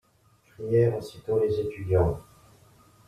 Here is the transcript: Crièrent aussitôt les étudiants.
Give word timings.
Crièrent 0.47 0.95
aussitôt 0.97 1.39
les 1.39 1.59
étudiants. 1.59 2.17